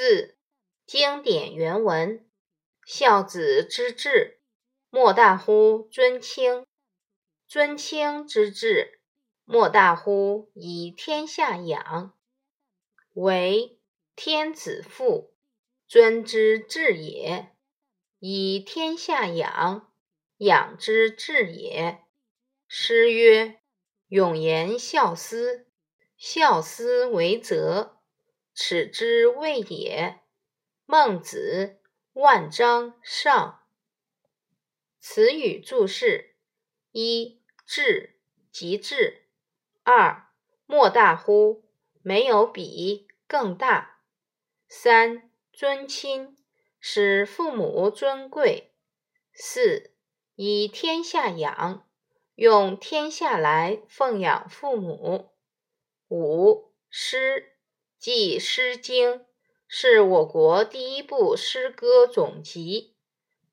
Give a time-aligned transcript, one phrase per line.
[0.00, 0.36] 四、
[0.86, 2.24] 经典原文：
[2.86, 4.38] 孝子之志，
[4.90, 6.66] 莫大乎尊亲；
[7.48, 9.00] 尊亲之志，
[9.44, 12.16] 莫大乎以天下养。
[13.14, 13.80] 为
[14.14, 15.34] 天子父，
[15.88, 17.56] 尊之至也；
[18.20, 19.92] 以天下养，
[20.36, 22.04] 养之至也。
[22.68, 23.60] 诗曰
[24.06, 25.66] ：“永言孝思，
[26.16, 27.97] 孝思为则，
[28.60, 30.18] 此之谓也。”
[30.84, 31.78] 孟子
[32.20, 33.62] 《万章上》。
[34.98, 36.34] 词语注释：
[36.90, 38.18] 一、至，
[38.50, 39.22] 极致；
[39.84, 40.26] 二、
[40.66, 41.70] 莫大乎，
[42.02, 43.06] 没有比。
[43.28, 44.00] 更大。
[44.66, 46.36] 三尊亲，
[46.80, 48.72] 使父母尊贵。
[49.32, 49.92] 四
[50.34, 51.86] 以天下养，
[52.34, 55.30] 用天下来奉养父母。
[56.08, 57.57] 五诗，
[57.98, 59.14] 即《诗经》，
[59.66, 62.94] 是我国第一部诗歌总集，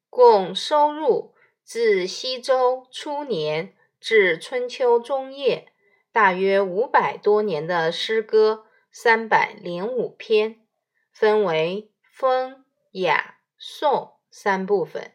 [0.10, 5.72] 共收入自西周初年至春秋中叶，
[6.12, 8.68] 大约五百多年的诗歌。
[8.98, 10.66] 三百零五篇，
[11.12, 15.12] 分为风、雅、颂三部分。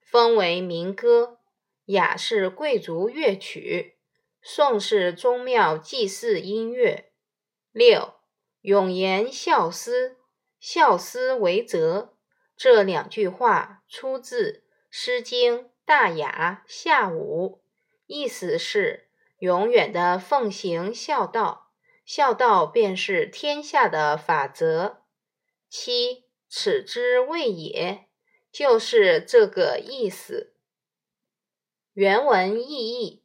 [0.00, 1.38] 风为民歌，
[1.84, 3.98] 雅是贵族乐曲，
[4.42, 7.12] 颂是宗庙祭祀音乐。
[7.70, 8.14] 六
[8.62, 10.18] 永言孝思，
[10.58, 12.14] 孝思为则。
[12.56, 14.52] 这两句话出自
[14.90, 17.62] 《诗经·大雅·下五》，
[18.06, 21.70] 意思是永远的奉行孝道。
[22.04, 25.04] 孝道便是天下的法则。
[25.68, 28.08] 七，此之谓也，
[28.50, 30.52] 就是这个意思。
[31.92, 33.24] 原文意义：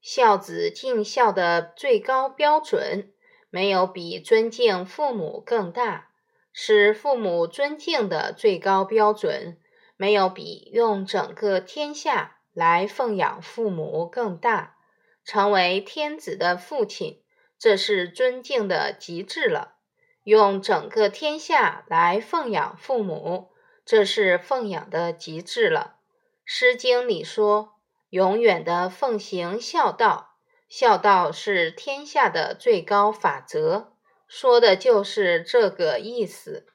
[0.00, 3.12] 孝子尽孝的最高标准，
[3.56, 6.08] 没有比尊敬父母更大；
[6.52, 9.56] 使父母尊敬的最高标准，
[9.96, 14.76] 没有比用整个天下来奉养父母更大。
[15.24, 17.22] 成为天子的父亲。
[17.58, 19.76] 这是尊敬的极致了，
[20.22, 23.52] 用整个天下来奉养父母，
[23.86, 25.96] 这是奉养的极致了。
[26.44, 27.76] 《诗经》里说
[28.10, 30.35] ：“永远的奉行孝道，
[30.68, 33.92] 孝道是天下的最高法则。”
[34.28, 36.66] 说的就是这个意思。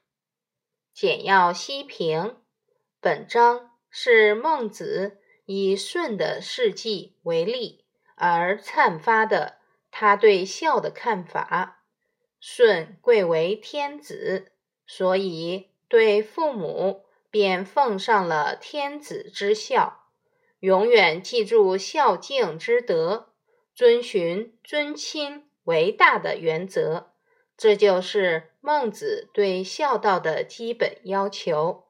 [0.94, 2.36] 简要析评：
[3.00, 9.58] 本章是孟子以舜的事迹为例而阐发的。
[9.90, 11.84] 他对孝的看法：
[12.40, 14.52] 舜贵为天子，
[14.86, 20.06] 所以对父母便奉上了天子之孝，
[20.60, 23.31] 永远记住孝敬之德，
[23.74, 27.12] 遵循尊亲为大的原则。
[27.56, 31.84] 这就是孟子对孝道的基本要求。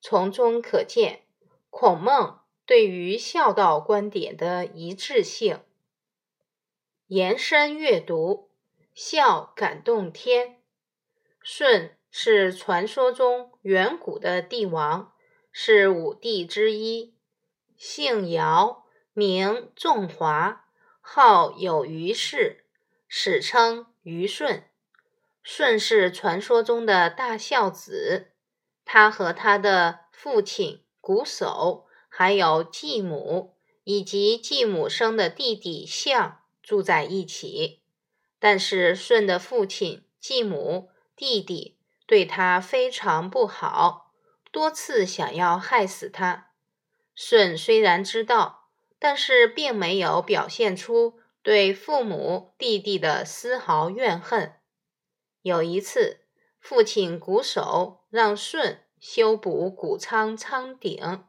[0.00, 1.22] 从中可见，
[1.70, 5.60] 孔孟对于孝道观点的一致性。
[7.06, 8.50] 延伸阅读，
[8.94, 10.60] 孝感动天。
[11.42, 15.12] 舜是传说中远古的帝王，
[15.52, 17.14] 是五帝之一，
[17.76, 20.63] 姓尧，名仲华，
[21.06, 22.64] 号有余氏，
[23.06, 24.64] 史称虞舜。
[25.42, 28.32] 舜是传说中的大孝子，
[28.86, 33.54] 他和他的父亲瞽叟，还有继母
[33.84, 36.40] 以及继母生的弟弟象。
[36.62, 37.82] 住在一起，
[38.38, 41.76] 但是舜的父亲、继母、弟弟
[42.06, 44.14] 对他非常不好，
[44.50, 46.52] 多次想要害死他。
[47.14, 48.63] 舜虽然知道，
[49.04, 54.54] 但是并没有表现出对父母、弟弟的丝毫怨恨。
[55.42, 56.20] 有一次，
[56.58, 61.22] 父亲瞽叟让舜修补谷仓仓顶，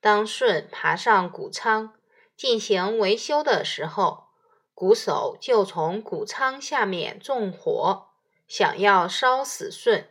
[0.00, 1.94] 当舜爬上谷仓
[2.36, 4.26] 进行维修的时候，
[4.72, 8.06] 瞽叟就从谷仓下面纵火，
[8.46, 10.10] 想要烧死舜。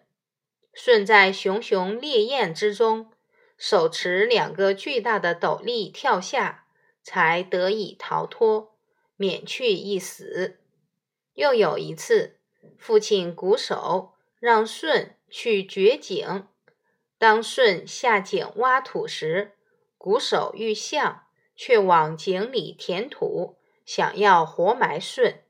[0.73, 3.09] 舜在熊熊烈焰之中，
[3.57, 6.65] 手持两个巨大的斗笠跳下，
[7.09, 8.75] 才得以逃脱，
[9.15, 10.59] 免去一死。
[11.33, 12.37] 又有一次，
[12.77, 16.45] 父亲瞽叟让舜去掘井，
[17.17, 19.53] 当舜下井挖土时，
[19.97, 21.23] 瞽叟遇象，
[21.55, 23.57] 却往井里填土。
[23.87, 25.45] 想要活埋舜，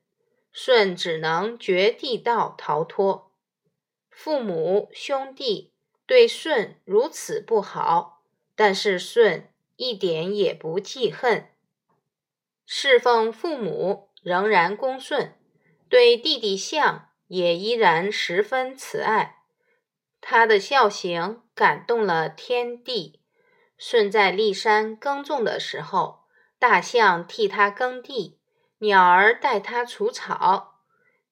[0.54, 3.34] 舜只能掘地道逃脱。
[4.10, 5.74] 父母兄弟
[6.06, 8.24] 对舜如此不好，
[8.56, 11.48] 但是舜一点也不记恨，
[12.66, 15.36] 侍奉父母仍然恭顺，
[15.88, 19.38] 对弟弟象也依然十分慈爱。
[20.20, 23.22] 他的孝行感动了天地。
[23.78, 26.26] 舜在骊山耕种的时候，
[26.60, 28.38] 大象替他耕地，
[28.80, 30.82] 鸟儿带他除草。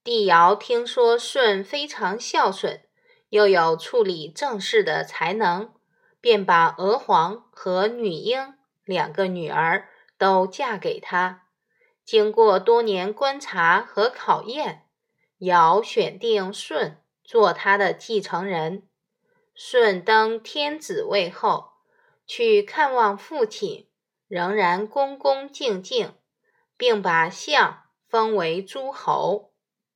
[0.06, 2.84] 帝尧听说舜非常孝顺，
[3.28, 5.74] 又有处理政事的才能，
[6.28, 9.88] 便把娥皇和女英两个女儿
[10.18, 11.44] 都嫁给他。
[12.04, 14.90] 经过多年观察和考验，
[15.38, 18.90] 尧选定舜做他的继承人。
[19.56, 21.70] 舜登天子位后，
[22.26, 23.88] 去看望父亲，
[24.28, 26.14] 仍然恭恭敬敬，
[26.76, 29.47] 并把象封为诸侯。